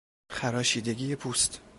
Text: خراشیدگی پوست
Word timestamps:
خراشیدگی 0.31 1.15
پوست 1.15 1.61